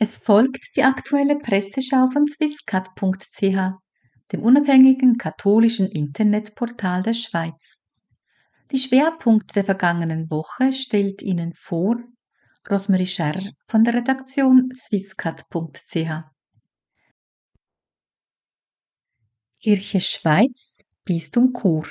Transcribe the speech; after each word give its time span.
Es 0.00 0.16
folgt 0.16 0.76
die 0.76 0.84
aktuelle 0.84 1.38
Presseschau 1.38 2.06
von 2.12 2.24
swisscat.ch, 2.26 3.42
dem 4.30 4.42
unabhängigen 4.42 5.18
katholischen 5.18 5.88
Internetportal 5.88 7.02
der 7.02 7.14
Schweiz. 7.14 7.80
Die 8.70 8.78
Schwerpunkte 8.78 9.54
der 9.54 9.64
vergangenen 9.64 10.30
Woche 10.30 10.72
stellt 10.72 11.20
Ihnen 11.22 11.52
vor 11.52 11.96
Rosmarie 12.70 13.06
Scherr 13.06 13.40
von 13.64 13.82
der 13.82 13.94
Redaktion 13.94 14.70
swisscat.ch. 14.72 16.22
Kirche 19.60 20.00
Schweiz, 20.00 20.84
Bistum 21.04 21.52
Chur. 21.52 21.88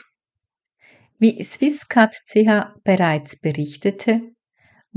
Wie 1.20 1.44
Swisscat.ch 1.44 2.82
bereits 2.86 3.42
berichtete, 3.42 4.34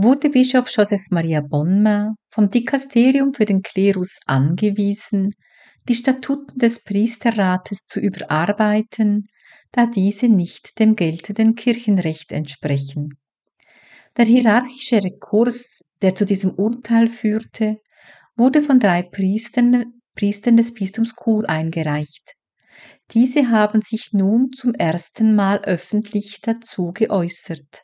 wurde 0.02 0.30
Bischof 0.30 0.70
Joseph 0.70 1.04
Maria 1.10 1.40
Bonma 1.42 2.14
vom 2.30 2.50
Dikasterium 2.50 3.34
für 3.34 3.44
den 3.44 3.60
Klerus 3.60 4.18
angewiesen, 4.24 5.30
die 5.88 5.94
Statuten 5.94 6.58
des 6.58 6.82
Priesterrates 6.84 7.84
zu 7.84 8.00
überarbeiten, 8.00 9.26
da 9.72 9.86
diese 9.86 10.28
nicht 10.28 10.78
dem 10.78 10.96
geltenden 10.96 11.54
Kirchenrecht 11.54 12.32
entsprechen. 12.32 13.18
Der 14.16 14.24
hierarchische 14.24 15.02
Rekurs, 15.02 15.84
der 16.00 16.14
zu 16.14 16.24
diesem 16.24 16.54
Urteil 16.54 17.08
führte, 17.08 17.76
wurde 18.36 18.62
von 18.62 18.80
drei 18.80 19.02
Priestern, 19.02 20.00
Priestern 20.14 20.56
des 20.56 20.72
Bistums 20.72 21.14
Chur 21.14 21.48
eingereicht. 21.48 22.34
Diese 23.10 23.50
haben 23.50 23.82
sich 23.82 24.10
nun 24.12 24.50
zum 24.52 24.74
ersten 24.74 25.34
Mal 25.34 25.58
öffentlich 25.64 26.40
dazu 26.40 26.92
geäußert. 26.92 27.82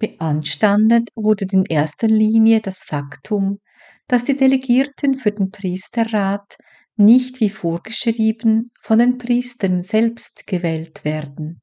Beanstandet 0.00 1.10
wurde 1.14 1.46
in 1.52 1.66
erster 1.66 2.08
Linie 2.08 2.60
das 2.60 2.82
Faktum, 2.82 3.60
dass 4.08 4.24
die 4.24 4.34
Delegierten 4.34 5.14
für 5.14 5.30
den 5.30 5.50
Priesterrat 5.50 6.56
nicht 6.96 7.40
wie 7.40 7.50
vorgeschrieben 7.50 8.72
von 8.80 8.98
den 8.98 9.18
Priestern 9.18 9.82
selbst 9.82 10.46
gewählt 10.46 11.04
werden. 11.04 11.60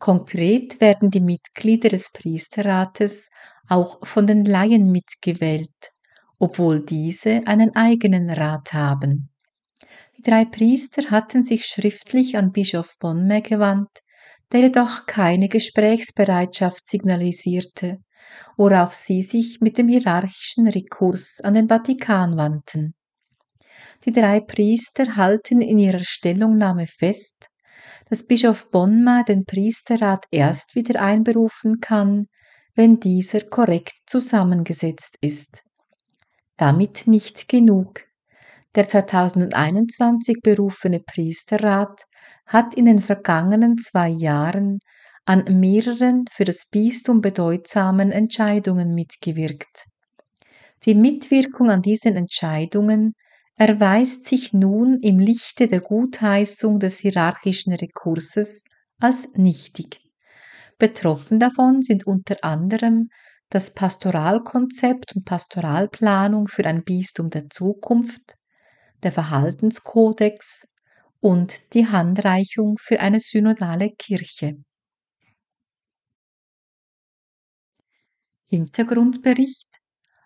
Konkret 0.00 0.80
werden 0.80 1.10
die 1.10 1.20
Mitglieder 1.20 1.88
des 1.88 2.10
Priesterrates 2.12 3.30
auch 3.68 4.04
von 4.04 4.26
den 4.26 4.44
Laien 4.44 4.90
mitgewählt, 4.90 5.92
obwohl 6.38 6.84
diese 6.84 7.46
einen 7.46 7.74
eigenen 7.76 8.30
Rat 8.30 8.72
haben. 8.72 9.30
Die 10.18 10.22
drei 10.22 10.44
Priester 10.44 11.10
hatten 11.10 11.44
sich 11.44 11.66
schriftlich 11.66 12.36
an 12.36 12.50
Bischof 12.50 12.96
Bonme 12.98 13.42
gewandt, 13.42 14.00
der 14.54 14.62
jedoch 14.62 15.06
keine 15.06 15.48
Gesprächsbereitschaft 15.48 16.86
signalisierte, 16.86 17.98
worauf 18.56 18.94
sie 18.94 19.24
sich 19.24 19.60
mit 19.60 19.78
dem 19.78 19.88
hierarchischen 19.88 20.68
Rekurs 20.68 21.40
an 21.42 21.54
den 21.54 21.66
Vatikan 21.66 22.36
wandten. 22.36 22.94
Die 24.04 24.12
drei 24.12 24.38
Priester 24.38 25.16
halten 25.16 25.60
in 25.60 25.80
ihrer 25.80 26.04
Stellungnahme 26.04 26.86
fest, 26.86 27.48
dass 28.08 28.28
Bischof 28.28 28.70
Bonma 28.70 29.24
den 29.24 29.44
Priesterrat 29.44 30.26
erst 30.30 30.76
wieder 30.76 31.02
einberufen 31.02 31.80
kann, 31.80 32.28
wenn 32.76 33.00
dieser 33.00 33.40
korrekt 33.40 33.98
zusammengesetzt 34.06 35.16
ist. 35.20 35.64
Damit 36.56 37.08
nicht 37.08 37.48
genug. 37.48 38.04
Der 38.74 38.88
2021 38.88 40.38
berufene 40.42 40.98
Priesterrat 40.98 42.02
hat 42.46 42.74
in 42.74 42.86
den 42.86 42.98
vergangenen 42.98 43.78
zwei 43.78 44.08
Jahren 44.08 44.80
an 45.24 45.44
mehreren 45.60 46.24
für 46.30 46.44
das 46.44 46.66
Bistum 46.70 47.20
bedeutsamen 47.20 48.10
Entscheidungen 48.10 48.92
mitgewirkt. 48.92 49.84
Die 50.84 50.94
Mitwirkung 50.94 51.70
an 51.70 51.82
diesen 51.82 52.16
Entscheidungen 52.16 53.14
erweist 53.56 54.26
sich 54.26 54.52
nun 54.52 54.98
im 55.00 55.20
Lichte 55.20 55.68
der 55.68 55.80
Gutheißung 55.80 56.80
des 56.80 56.98
hierarchischen 56.98 57.72
Rekurses 57.72 58.64
als 58.98 59.28
nichtig. 59.34 60.00
Betroffen 60.78 61.38
davon 61.38 61.82
sind 61.82 62.06
unter 62.06 62.36
anderem 62.42 63.08
das 63.48 63.72
Pastoralkonzept 63.72 65.14
und 65.14 65.24
Pastoralplanung 65.24 66.48
für 66.48 66.64
ein 66.66 66.82
Bistum 66.82 67.30
der 67.30 67.48
Zukunft, 67.48 68.34
der 69.04 69.12
Verhaltenskodex 69.12 70.66
und 71.20 71.74
die 71.74 71.86
Handreichung 71.86 72.76
für 72.78 73.00
eine 73.00 73.20
synodale 73.20 73.90
Kirche. 73.90 74.56
Hintergrundbericht 78.46 79.68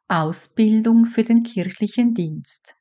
Ausbildung 0.08 1.04
für 1.04 1.22
den 1.22 1.42
kirchlichen 1.42 2.14
Dienst. 2.14 2.74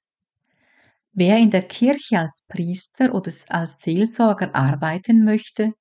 Wer 1.12 1.38
in 1.38 1.52
der 1.52 1.63
Kirche 1.63 2.19
als 2.19 2.46
Priester 2.47 3.13
oder 3.13 3.31
als 3.50 3.80
Seelsorger 3.81 4.56
arbeiten 4.56 5.25
möchte, 5.25 5.74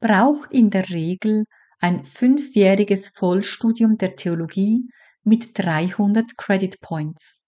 braucht 0.00 0.52
in 0.52 0.70
der 0.70 0.88
Regel 0.88 1.44
ein 1.80 2.04
fünfjähriges 2.04 3.10
Vollstudium 3.14 3.98
der 3.98 4.16
Theologie 4.16 4.88
mit 5.24 5.58
300 5.58 6.36
Credit 6.36 6.80
Points. 6.80 7.40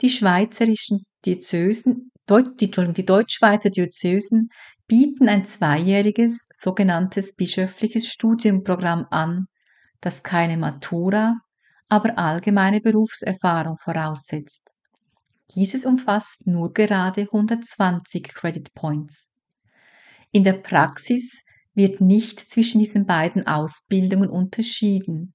Die 0.00 0.10
schweizerischen 0.10 1.04
Diözesen 1.24 2.10
die, 2.28 2.70
die 2.70 3.04
Deutschschweizer 3.04 3.70
Diözesen 3.70 4.50
bieten 4.86 5.28
ein 5.28 5.44
zweijähriges 5.44 6.46
sogenanntes 6.52 7.34
bischöfliches 7.34 8.08
Studienprogramm 8.08 9.06
an, 9.10 9.46
das 10.00 10.22
keine 10.22 10.56
Matura, 10.56 11.36
aber 11.88 12.18
allgemeine 12.18 12.80
Berufserfahrung 12.80 13.76
voraussetzt. 13.78 14.70
Dieses 15.54 15.86
umfasst 15.86 16.46
nur 16.46 16.72
gerade 16.72 17.22
120 17.22 18.24
Credit 18.28 18.74
Points. 18.74 19.30
In 20.30 20.44
der 20.44 20.52
Praxis 20.54 21.42
wird 21.74 22.00
nicht 22.02 22.38
zwischen 22.38 22.80
diesen 22.80 23.06
beiden 23.06 23.46
Ausbildungen 23.46 24.28
unterschieden. 24.28 25.34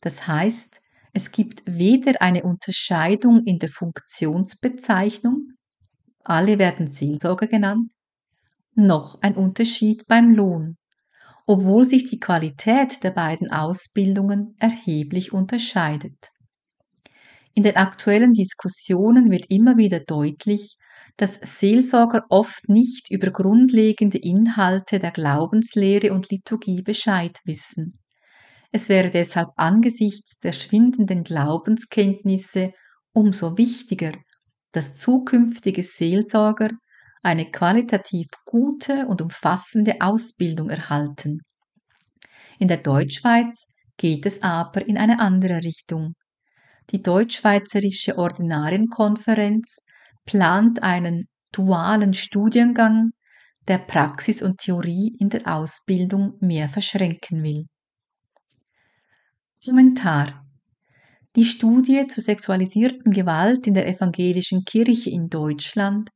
Das 0.00 0.26
heißt, 0.26 0.79
es 1.12 1.32
gibt 1.32 1.62
weder 1.66 2.20
eine 2.22 2.42
Unterscheidung 2.42 3.44
in 3.44 3.58
der 3.58 3.68
Funktionsbezeichnung 3.68 5.54
alle 6.24 6.58
werden 6.58 6.92
Seelsorger 6.92 7.46
genannt, 7.46 7.92
noch 8.74 9.20
ein 9.22 9.34
Unterschied 9.34 10.06
beim 10.06 10.34
Lohn, 10.34 10.76
obwohl 11.46 11.84
sich 11.84 12.08
die 12.08 12.20
Qualität 12.20 13.02
der 13.02 13.10
beiden 13.10 13.50
Ausbildungen 13.50 14.54
erheblich 14.58 15.32
unterscheidet. 15.32 16.30
In 17.54 17.62
den 17.62 17.76
aktuellen 17.76 18.32
Diskussionen 18.32 19.30
wird 19.30 19.46
immer 19.48 19.76
wieder 19.76 20.00
deutlich, 20.00 20.76
dass 21.16 21.40
Seelsorger 21.42 22.24
oft 22.28 22.68
nicht 22.68 23.10
über 23.10 23.30
grundlegende 23.30 24.18
Inhalte 24.18 24.98
der 24.98 25.10
Glaubenslehre 25.10 26.12
und 26.12 26.30
Liturgie 26.30 26.82
Bescheid 26.82 27.38
wissen. 27.44 27.99
Es 28.72 28.88
wäre 28.88 29.10
deshalb 29.10 29.48
angesichts 29.56 30.38
der 30.38 30.52
schwindenden 30.52 31.24
Glaubenskenntnisse 31.24 32.72
umso 33.12 33.58
wichtiger, 33.58 34.12
dass 34.72 34.96
zukünftige 34.96 35.82
Seelsorger 35.82 36.70
eine 37.22 37.50
qualitativ 37.50 38.28
gute 38.44 39.06
und 39.06 39.20
umfassende 39.20 39.96
Ausbildung 40.00 40.70
erhalten. 40.70 41.40
In 42.58 42.68
der 42.68 42.78
Deutschschweiz 42.78 43.72
geht 43.96 44.24
es 44.24 44.42
aber 44.42 44.86
in 44.86 44.96
eine 44.96 45.18
andere 45.18 45.58
Richtung. 45.64 46.14
Die 46.90 47.02
Deutschschweizerische 47.02 48.16
Ordinarienkonferenz 48.16 49.78
plant 50.24 50.82
einen 50.82 51.26
dualen 51.52 52.14
Studiengang, 52.14 53.10
der 53.68 53.78
Praxis 53.78 54.42
und 54.42 54.58
Theorie 54.58 55.14
in 55.18 55.28
der 55.28 55.46
Ausbildung 55.46 56.36
mehr 56.40 56.68
verschränken 56.68 57.42
will. 57.42 57.66
Kommentar 59.64 60.40
die 61.36 61.44
Studie 61.44 62.08
zur 62.08 62.24
sexualisierten 62.24 63.12
Gewalt 63.12 63.68
in 63.68 63.74
der 63.74 63.86
evangelischen 63.86 64.64
Kirche 64.64 65.10
in 65.10 65.28
Deutschland 65.28 66.10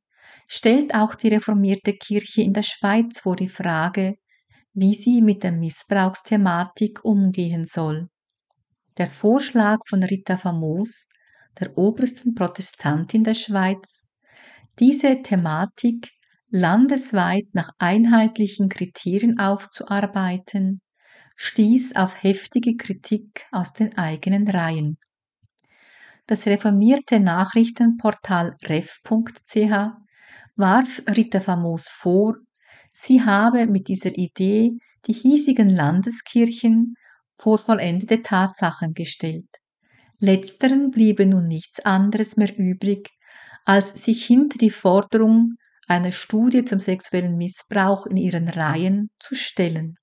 stellt 0.48 0.92
auch 0.92 1.14
die 1.14 1.28
reformierte 1.28 1.92
Kirche 1.92 2.42
in 2.42 2.52
der 2.52 2.64
Schweiz 2.64 3.20
vor 3.20 3.36
die 3.36 3.48
Frage, 3.48 4.16
wie 4.72 4.92
sie 4.94 5.22
mit 5.22 5.44
der 5.44 5.52
Missbrauchsthematik 5.52 7.04
umgehen 7.04 7.64
soll. 7.64 8.08
Der 8.98 9.08
Vorschlag 9.08 9.78
von 9.88 10.02
Rita 10.02 10.36
Famos, 10.36 11.08
der 11.60 11.78
obersten 11.78 12.34
Protestantin 12.34 13.22
der 13.22 13.34
Schweiz, 13.34 14.06
diese 14.80 15.22
Thematik 15.22 16.10
landesweit 16.50 17.46
nach 17.52 17.70
einheitlichen 17.78 18.68
Kriterien 18.68 19.38
aufzuarbeiten, 19.38 20.80
stieß 21.36 21.96
auf 21.96 22.22
heftige 22.22 22.76
Kritik 22.76 23.46
aus 23.50 23.72
den 23.72 23.96
eigenen 23.98 24.48
Reihen. 24.48 24.98
Das 26.26 26.46
reformierte 26.46 27.20
Nachrichtenportal 27.20 28.56
ref.ch 28.64 29.92
warf 30.56 31.02
Rita 31.08 31.40
Famos 31.40 31.88
vor, 31.88 32.36
sie 32.92 33.22
habe 33.22 33.66
mit 33.66 33.88
dieser 33.88 34.16
Idee 34.16 34.78
die 35.06 35.12
hiesigen 35.12 35.68
Landeskirchen 35.68 36.94
vor 37.36 37.58
vollendete 37.58 38.22
Tatsachen 38.22 38.94
gestellt. 38.94 39.48
Letzteren 40.18 40.90
bliebe 40.90 41.26
nun 41.26 41.46
nichts 41.46 41.80
anderes 41.80 42.36
mehr 42.36 42.56
übrig, 42.56 43.10
als 43.64 44.04
sich 44.04 44.24
hinter 44.24 44.58
die 44.58 44.70
Forderung 44.70 45.56
einer 45.86 46.12
Studie 46.12 46.64
zum 46.64 46.80
sexuellen 46.80 47.36
Missbrauch 47.36 48.06
in 48.06 48.16
ihren 48.16 48.48
Reihen 48.48 49.10
zu 49.18 49.34
stellen. 49.34 49.96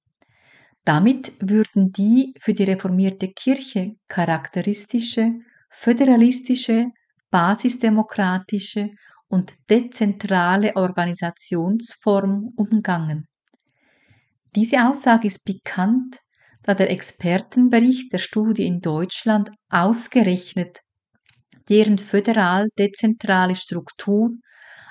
Damit 0.84 1.34
würden 1.40 1.92
die 1.92 2.34
für 2.40 2.54
die 2.54 2.64
reformierte 2.64 3.30
Kirche 3.30 3.92
charakteristische, 4.08 5.34
föderalistische, 5.70 6.88
basisdemokratische 7.30 8.90
und 9.28 9.54
dezentrale 9.70 10.76
Organisationsform 10.76 12.54
umgangen. 12.56 13.28
Diese 14.56 14.86
Aussage 14.88 15.28
ist 15.28 15.46
bekannt, 15.46 16.18
da 16.64 16.74
der 16.74 16.92
Expertenbericht 16.92 18.12
der 18.12 18.18
Studie 18.18 18.66
in 18.66 18.82
Deutschland 18.82 19.50
ausgerechnet 19.70 20.82
deren 21.70 21.98
föderal-dezentrale 21.98 23.56
Struktur 23.56 24.32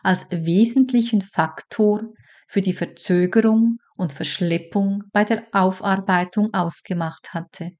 als 0.02 0.26
wesentlichen 0.30 1.20
Faktor 1.20 2.02
für 2.48 2.62
die 2.62 2.72
Verzögerung 2.72 3.76
und 4.00 4.12
Verschleppung 4.12 5.04
bei 5.12 5.24
der 5.24 5.44
Aufarbeitung 5.52 6.52
ausgemacht 6.54 7.34
hatte. 7.34 7.70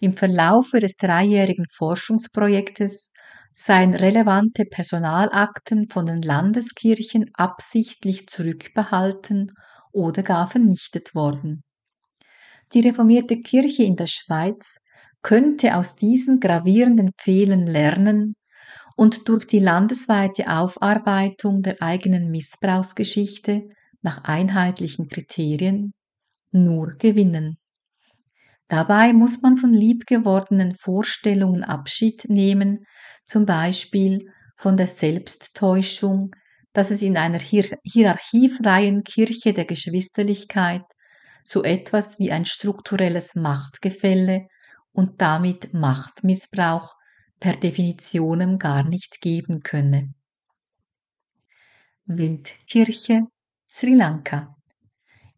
Im 0.00 0.16
Verlaufe 0.16 0.80
des 0.80 0.96
dreijährigen 0.96 1.66
Forschungsprojektes 1.72 3.10
seien 3.54 3.94
relevante 3.94 4.64
Personalakten 4.64 5.88
von 5.88 6.06
den 6.06 6.20
Landeskirchen 6.20 7.30
absichtlich 7.34 8.26
zurückbehalten 8.26 9.52
oder 9.92 10.24
gar 10.24 10.48
vernichtet 10.48 11.14
worden. 11.14 11.62
Die 12.72 12.80
reformierte 12.80 13.40
Kirche 13.40 13.84
in 13.84 13.94
der 13.94 14.08
Schweiz 14.08 14.78
könnte 15.22 15.76
aus 15.76 15.94
diesen 15.94 16.40
gravierenden 16.40 17.12
Fehlern 17.16 17.66
lernen 17.66 18.34
und 18.96 19.28
durch 19.28 19.46
die 19.46 19.60
landesweite 19.60 20.48
Aufarbeitung 20.48 21.62
der 21.62 21.80
eigenen 21.80 22.30
Missbrauchsgeschichte 22.30 23.68
nach 24.04 24.24
einheitlichen 24.24 25.08
Kriterien 25.08 25.94
nur 26.52 26.90
gewinnen. 26.90 27.58
Dabei 28.68 29.12
muss 29.12 29.42
man 29.42 29.56
von 29.58 29.72
liebgewordenen 29.72 30.72
Vorstellungen 30.74 31.64
Abschied 31.64 32.26
nehmen, 32.28 32.86
zum 33.24 33.46
Beispiel 33.46 34.30
von 34.56 34.76
der 34.76 34.86
Selbsttäuschung, 34.86 36.30
dass 36.72 36.90
es 36.90 37.02
in 37.02 37.16
einer 37.16 37.38
hier 37.38 37.64
hierarchiefreien 37.82 39.04
Kirche 39.04 39.52
der 39.52 39.64
Geschwisterlichkeit 39.64 40.84
so 41.42 41.62
etwas 41.62 42.18
wie 42.18 42.30
ein 42.30 42.44
strukturelles 42.44 43.34
Machtgefälle 43.34 44.48
und 44.92 45.20
damit 45.20 45.72
Machtmissbrauch 45.72 46.94
per 47.40 47.54
Definitionem 47.54 48.58
gar 48.58 48.84
nicht 48.84 49.20
geben 49.20 49.62
könne. 49.62 50.14
Weltkirche 52.06 53.22
Sri 53.76 53.92
Lanka 53.92 54.54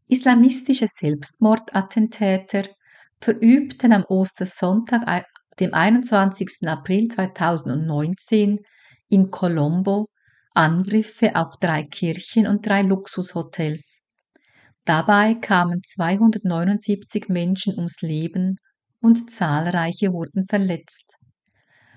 Islamistische 0.09 0.87
Selbstmordattentäter 0.87 2.69
verübten 3.19 3.95
am 3.95 4.05
Ostersonntag, 4.05 5.25
dem 5.59 5.73
21. 5.73 6.69
April 6.69 7.09
2019 7.09 8.59
in 9.09 9.31
Colombo 9.31 10.11
Angriffe 10.53 11.35
auf 11.35 11.57
drei 11.59 11.85
Kirchen 11.85 12.47
und 12.47 12.67
drei 12.67 12.83
Luxushotels. 12.83 14.03
Dabei 14.85 15.37
kamen 15.37 15.81
279 15.83 17.31
Menschen 17.31 17.75
ums 17.77 18.03
Leben 18.03 18.59
und 19.01 19.31
zahlreiche 19.31 20.13
wurden 20.13 20.47
verletzt. 20.47 21.15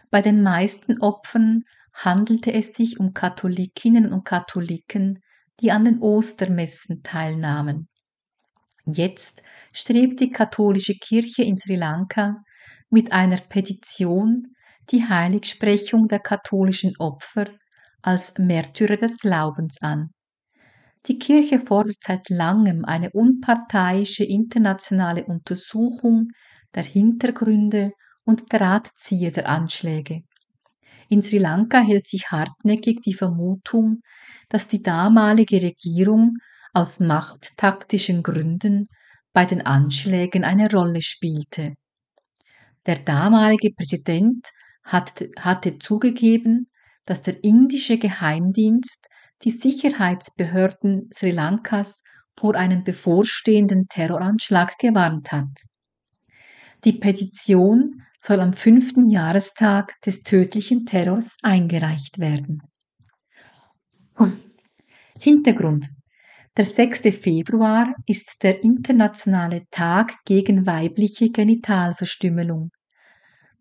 Bei 0.09 0.21
den 0.21 0.41
meisten 0.41 1.01
Opfern 1.01 1.63
handelte 1.91 2.53
es 2.53 2.73
sich 2.73 2.97
um 2.97 3.13
Katholikinnen 3.13 4.13
und 4.13 4.23
Katholiken, 4.23 5.19
die 5.61 5.71
an 5.71 5.85
den 5.85 5.99
Ostermessen 5.99 7.03
teilnahmen. 7.03 7.87
Jetzt 8.85 9.43
strebt 9.71 10.19
die 10.19 10.31
katholische 10.31 10.95
Kirche 10.95 11.43
in 11.43 11.57
Sri 11.57 11.75
Lanka 11.75 12.37
mit 12.89 13.11
einer 13.11 13.37
Petition 13.37 14.55
die 14.91 15.07
Heiligsprechung 15.07 16.07
der 16.07 16.19
katholischen 16.19 16.93
Opfer 16.97 17.45
als 18.01 18.37
Märtyrer 18.37 18.97
des 18.97 19.19
Glaubens 19.19 19.81
an. 19.81 20.09
Die 21.05 21.19
Kirche 21.19 21.59
fordert 21.59 21.97
seit 22.01 22.29
langem 22.29 22.85
eine 22.85 23.11
unparteiische 23.11 24.23
internationale 24.25 25.25
Untersuchung 25.25 26.27
der 26.75 26.83
Hintergründe 26.83 27.91
und 28.25 28.51
Drahtzieher 28.51 29.31
der 29.31 29.47
Anschläge. 29.47 30.23
In 31.11 31.23
Sri 31.23 31.39
Lanka 31.39 31.81
hält 31.81 32.05
sich 32.07 32.29
hartnäckig 32.29 33.01
die 33.01 33.15
Vermutung, 33.15 34.01
dass 34.47 34.67
die 34.67 34.81
damalige 34.81 35.61
Regierung 35.61 36.35
aus 36.71 36.99
machttaktischen 36.99 38.21
Gründen 38.21 38.87
bei 39.33 39.45
den 39.45 39.65
Anschlägen 39.65 40.43
eine 40.43 40.71
Rolle 40.71 41.01
spielte. 41.01 41.73
Der 42.85 42.97
damalige 42.97 43.71
Präsident 43.73 44.47
hatte 44.83 45.79
zugegeben, 45.79 46.69
dass 47.05 47.23
der 47.23 47.43
indische 47.43 47.97
Geheimdienst 47.97 49.07
die 49.43 49.51
Sicherheitsbehörden 49.51 51.09
Sri 51.11 51.31
Lankas 51.31 52.03
vor 52.37 52.55
einem 52.55 52.83
bevorstehenden 52.83 53.87
Terroranschlag 53.87 54.77
gewarnt 54.77 55.31
hat. 55.31 55.49
Die 56.85 56.93
Petition 56.93 58.03
soll 58.19 58.39
am 58.41 58.53
fünften 58.53 59.09
Jahrestag 59.09 59.99
des 60.01 60.23
tödlichen 60.23 60.85
Terrors 60.85 61.37
eingereicht 61.41 62.19
werden. 62.19 62.61
Hintergrund. 65.19 65.87
Der 66.57 66.65
6. 66.65 67.01
Februar 67.17 67.93
ist 68.05 68.43
der 68.43 68.63
internationale 68.63 69.63
Tag 69.71 70.13
gegen 70.25 70.65
weibliche 70.65 71.29
Genitalverstümmelung. 71.29 72.71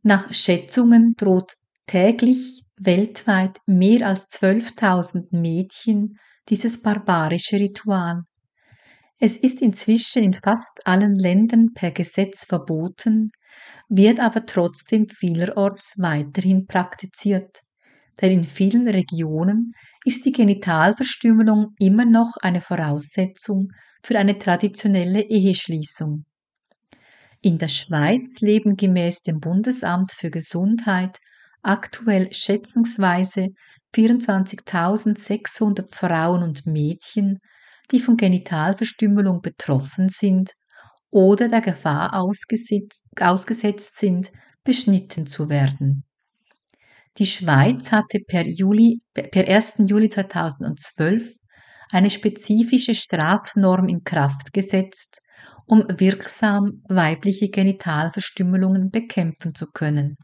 Nach 0.03 0.33
Schätzungen 0.33 1.15
droht 1.17 1.53
täglich 1.87 2.63
weltweit 2.77 3.59
mehr 3.67 4.07
als 4.07 4.29
12.000 4.31 5.37
Mädchen 5.37 6.19
dieses 6.49 6.81
barbarische 6.81 7.57
Ritual. 7.57 8.23
Es 9.21 9.37
ist 9.37 9.63
inzwischen 9.63 10.23
in 10.23 10.35
fast 10.35 10.87
allen 10.87 11.15
Ländern 11.17 11.73
per 11.75 11.91
Gesetz 11.91 12.45
verboten, 12.45 13.33
wird 13.89 14.21
aber 14.21 14.47
trotzdem 14.47 15.09
vielerorts 15.09 15.97
weiterhin 15.99 16.67
praktiziert. 16.67 17.61
Denn 18.21 18.33
in 18.33 18.45
vielen 18.45 18.89
Regionen 18.89 19.73
ist 20.05 20.25
die 20.25 20.33
Genitalverstümmelung 20.33 21.75
immer 21.79 22.05
noch 22.05 22.37
eine 22.41 22.61
Voraussetzung 22.61 23.69
für 24.03 24.19
eine 24.19 24.39
traditionelle 24.39 25.23
Eheschließung. 25.23 26.25
In 27.41 27.59
der 27.59 27.69
Schweiz 27.69 28.41
leben 28.41 28.77
gemäß 28.77 29.23
dem 29.23 29.39
Bundesamt 29.39 30.13
für 30.13 30.31
Gesundheit 30.31 31.19
aktuell 31.63 32.33
schätzungsweise 32.33 33.51
24.600 33.95 35.95
Frauen 35.95 36.43
und 36.43 36.67
Mädchen, 36.67 37.39
die 37.91 38.01
von 38.01 38.17
Genitalverstümmelung 38.17 39.41
betroffen 39.41 40.09
sind 40.09 40.53
oder 41.11 41.49
der 41.49 41.61
Gefahr 41.61 42.15
ausgesetzt, 42.15 43.05
ausgesetzt 43.21 43.99
sind, 43.99 44.31
beschnitten 44.65 45.27
zu 45.27 45.49
werden. 45.49 46.05
Die 47.19 47.27
Schweiz 47.27 47.91
hatte 47.91 48.21
per, 48.27 48.47
Juli, 48.47 49.01
per 49.13 49.49
1. 49.49 49.83
Juli 49.87 50.09
2012 50.09 51.33
eine 51.91 52.11
spezifische 52.11 52.95
Strafnorm 52.95 53.89
in 53.89 54.05
Kraft 54.05 54.53
gesetzt, 54.53 55.19
um 55.67 55.85
wirksam 55.89 56.83
weibliche 56.89 57.49
Genitalverstümmelungen 57.49 58.91
bekämpfen 58.91 59.55
zu 59.55 59.67
können 59.67 60.17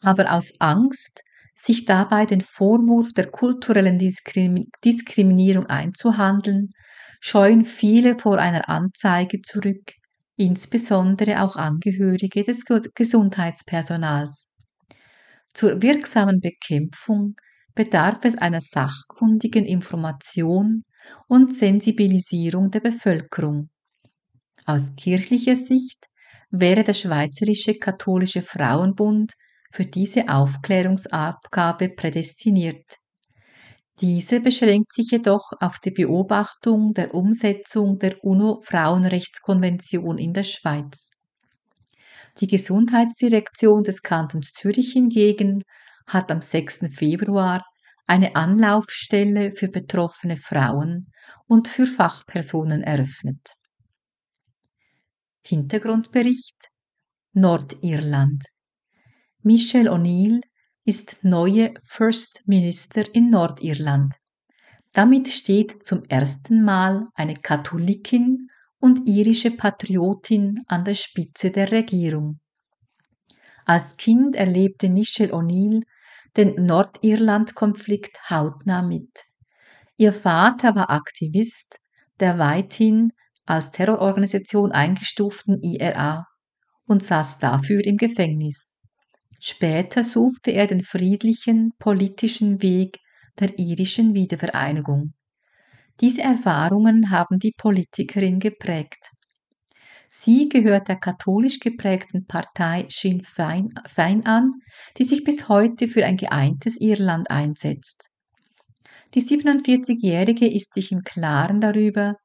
aber 0.00 0.32
aus 0.32 0.54
Angst, 0.58 1.22
sich 1.54 1.84
dabei 1.84 2.24
den 2.24 2.40
Vorwurf 2.40 3.12
der 3.12 3.30
kulturellen 3.30 3.98
Diskriminierung 3.98 5.66
einzuhandeln, 5.66 6.70
scheuen 7.20 7.64
viele 7.64 8.18
vor 8.18 8.38
einer 8.38 8.68
Anzeige 8.68 9.42
zurück, 9.42 9.92
insbesondere 10.36 11.42
auch 11.42 11.56
Angehörige 11.56 12.42
des 12.42 12.64
Gesundheitspersonals. 12.94 14.48
Zur 15.52 15.82
wirksamen 15.82 16.40
Bekämpfung 16.40 17.34
bedarf 17.74 18.24
es 18.24 18.38
einer 18.38 18.60
sachkundigen 18.60 19.66
Information 19.66 20.82
und 21.28 21.54
Sensibilisierung 21.54 22.70
der 22.70 22.80
Bevölkerung. 22.80 23.68
Aus 24.64 24.94
kirchlicher 24.96 25.56
Sicht 25.56 26.06
wäre 26.50 26.84
der 26.84 26.94
Schweizerische 26.94 27.78
Katholische 27.78 28.42
Frauenbund 28.42 29.32
für 29.72 29.84
diese 29.84 30.28
Aufklärungsaufgabe 30.28 31.90
prädestiniert. 31.90 32.99
Diese 34.00 34.40
beschränkt 34.40 34.94
sich 34.94 35.10
jedoch 35.10 35.52
auf 35.60 35.78
die 35.78 35.90
Beobachtung 35.90 36.94
der 36.94 37.14
Umsetzung 37.14 37.98
der 37.98 38.24
UNO-Frauenrechtskonvention 38.24 40.16
in 40.16 40.32
der 40.32 40.44
Schweiz. 40.44 41.10
Die 42.40 42.46
Gesundheitsdirektion 42.46 43.82
des 43.82 44.00
Kantons 44.00 44.52
Zürich 44.52 44.92
hingegen 44.92 45.64
hat 46.06 46.30
am 46.30 46.40
6. 46.40 46.88
Februar 46.94 47.62
eine 48.06 48.36
Anlaufstelle 48.36 49.52
für 49.52 49.68
betroffene 49.68 50.38
Frauen 50.38 51.12
und 51.46 51.68
für 51.68 51.86
Fachpersonen 51.86 52.82
eröffnet. 52.82 53.54
Hintergrundbericht 55.44 56.70
Nordirland 57.34 58.44
Michelle 59.42 59.92
O'Neill 59.92 60.40
ist 60.84 61.18
neue 61.22 61.74
First 61.82 62.46
Minister 62.46 63.02
in 63.14 63.30
Nordirland. 63.30 64.14
Damit 64.92 65.28
steht 65.28 65.84
zum 65.84 66.02
ersten 66.04 66.62
Mal 66.62 67.04
eine 67.14 67.34
Katholikin 67.34 68.48
und 68.80 69.06
irische 69.06 69.50
Patriotin 69.50 70.60
an 70.66 70.84
der 70.84 70.94
Spitze 70.94 71.50
der 71.50 71.70
Regierung. 71.70 72.40
Als 73.66 73.96
Kind 73.96 74.34
erlebte 74.34 74.88
Michelle 74.88 75.32
O'Neill 75.32 75.82
den 76.36 76.64
Nordirland-Konflikt 76.64 78.30
hautnah 78.30 78.82
mit. 78.82 79.26
Ihr 79.96 80.12
Vater 80.12 80.74
war 80.74 80.90
Aktivist 80.90 81.78
der 82.20 82.38
weithin 82.38 83.12
als 83.46 83.70
Terrororganisation 83.70 84.72
eingestuften 84.72 85.60
IRA 85.62 86.26
und 86.86 87.02
saß 87.02 87.38
dafür 87.38 87.84
im 87.84 87.96
Gefängnis. 87.96 88.69
Später 89.40 90.04
suchte 90.04 90.50
er 90.50 90.66
den 90.66 90.82
friedlichen 90.82 91.72
politischen 91.78 92.60
Weg 92.60 92.98
der 93.38 93.58
irischen 93.58 94.14
Wiedervereinigung. 94.14 95.14
Diese 96.00 96.20
Erfahrungen 96.20 97.10
haben 97.10 97.38
die 97.38 97.54
Politikerin 97.56 98.38
geprägt. 98.38 99.12
Sie 100.10 100.48
gehört 100.48 100.88
der 100.88 100.96
katholisch 100.96 101.58
geprägten 101.58 102.26
Partei 102.26 102.84
Sinn 102.90 103.22
Fein, 103.22 103.72
an, 104.24 104.50
die 104.98 105.04
sich 105.04 105.24
bis 105.24 105.48
heute 105.48 105.88
für 105.88 106.04
ein 106.04 106.16
geeintes 106.16 106.76
Irland 106.78 107.30
einsetzt. 107.30 108.02
Die 109.14 109.22
47-Jährige 109.22 110.52
ist 110.52 110.74
sich 110.74 110.92
im 110.92 111.02
Klaren 111.02 111.60
darüber, 111.60 112.16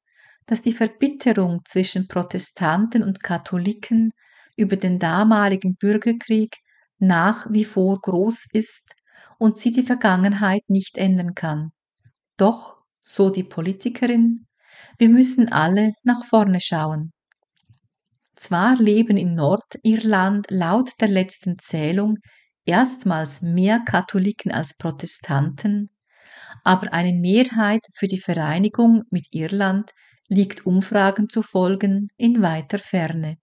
dass 0.47 0.61
die 0.61 0.73
Verbitterung 0.73 1.61
zwischen 1.63 2.07
Protestanten 2.07 3.03
und 3.03 3.23
Katholiken 3.23 4.11
über 4.57 4.75
den 4.75 4.99
damaligen 4.99 5.75
Bürgerkrieg 5.75 6.57
nach 6.99 7.47
wie 7.49 7.65
vor 7.65 7.99
groß 8.01 8.47
ist 8.53 8.95
und 9.37 9.57
sie 9.57 9.71
die 9.71 9.83
Vergangenheit 9.83 10.63
nicht 10.67 10.97
ändern 10.97 11.35
kann. 11.35 11.71
Doch, 12.37 12.77
so 13.03 13.29
die 13.29 13.43
Politikerin, 13.43 14.47
wir 14.97 15.09
müssen 15.09 15.51
alle 15.51 15.93
nach 16.03 16.25
vorne 16.25 16.59
schauen. 16.61 17.11
Zwar 18.35 18.75
leben 18.75 19.17
in 19.17 19.35
Nordirland 19.35 20.47
laut 20.49 20.91
der 20.99 21.07
letzten 21.07 21.57
Zählung 21.57 22.17
erstmals 22.65 23.41
mehr 23.41 23.79
Katholiken 23.79 24.51
als 24.51 24.75
Protestanten, 24.75 25.89
aber 26.63 26.91
eine 26.93 27.13
Mehrheit 27.13 27.85
für 27.93 28.07
die 28.07 28.19
Vereinigung 28.19 29.03
mit 29.09 29.27
Irland 29.31 29.91
liegt 30.27 30.65
Umfragen 30.65 31.29
zu 31.29 31.43
folgen 31.43 32.09
in 32.17 32.41
weiter 32.41 32.79
Ferne. 32.79 33.37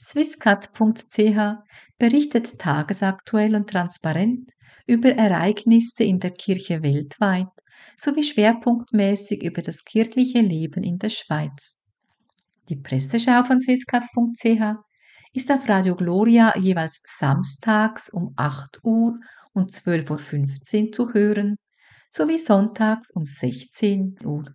Swisscat.ch 0.00 1.54
berichtet 1.98 2.58
tagesaktuell 2.58 3.54
und 3.54 3.70
transparent 3.70 4.50
über 4.86 5.10
Ereignisse 5.10 6.02
in 6.02 6.18
der 6.18 6.32
Kirche 6.32 6.82
weltweit 6.82 7.46
sowie 7.96 8.24
schwerpunktmäßig 8.24 9.44
über 9.44 9.62
das 9.62 9.84
kirchliche 9.84 10.40
Leben 10.40 10.82
in 10.82 10.98
der 10.98 11.10
Schweiz. 11.10 11.76
Die 12.72 12.80
Presseschau 12.80 13.44
von 13.44 13.60
swisscat.ch 13.60 14.76
ist 15.34 15.52
auf 15.52 15.68
Radio 15.68 15.94
Gloria 15.94 16.56
jeweils 16.56 17.02
samstags 17.04 18.08
um 18.08 18.32
8 18.36 18.80
Uhr 18.82 19.20
und 19.52 19.70
12.15 19.70 20.86
Uhr 20.86 20.92
zu 20.92 21.12
hören, 21.12 21.56
sowie 22.08 22.38
sonntags 22.38 23.10
um 23.10 23.26
16 23.26 24.14
Uhr. 24.24 24.46